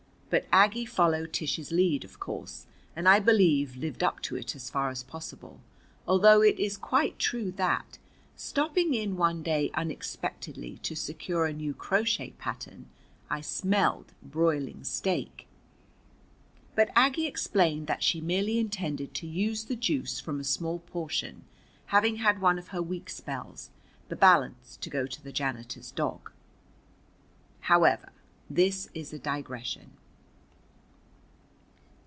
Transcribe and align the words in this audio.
But 0.31 0.47
Aggie 0.49 0.85
followed 0.85 1.33
Tish's 1.33 1.73
lead, 1.73 2.05
of 2.05 2.17
course, 2.21 2.65
and 2.95 3.09
I 3.09 3.19
believe 3.19 3.75
lived 3.75 4.01
up 4.01 4.21
to 4.21 4.37
it 4.37 4.55
as 4.55 4.69
far 4.69 4.87
as 4.89 5.03
possible, 5.03 5.59
although 6.07 6.41
it 6.41 6.57
is 6.57 6.77
quite 6.77 7.19
true 7.19 7.51
that, 7.57 7.99
stopping 8.37 8.93
in 8.93 9.17
one 9.17 9.43
day 9.43 9.71
unexpectedly 9.73 10.77
to 10.83 10.95
secure 10.95 11.45
a 11.47 11.51
new 11.51 11.73
crochet 11.73 12.29
pattern, 12.37 12.87
I 13.29 13.41
smelled 13.41 14.13
broiling 14.23 14.85
steak. 14.85 15.47
But 16.75 16.91
Aggie 16.95 17.27
explained 17.27 17.87
that 17.87 18.01
she 18.01 18.21
merely 18.21 18.57
intended 18.57 19.13
to 19.15 19.27
use 19.27 19.65
the 19.65 19.75
juice 19.75 20.21
from 20.21 20.39
a 20.39 20.45
small 20.45 20.79
portion, 20.79 21.43
having 21.87 22.15
had 22.23 22.39
one 22.39 22.57
of 22.57 22.69
her 22.69 22.81
weak 22.81 23.09
spells, 23.09 23.69
the 24.07 24.15
balance 24.15 24.77
to 24.77 24.89
go 24.89 25.07
to 25.07 25.21
the 25.21 25.33
janitor's 25.33 25.91
dog. 25.91 26.31
However, 27.59 28.13
this 28.49 28.87
is 28.93 29.11
a 29.11 29.19
digression. 29.19 29.97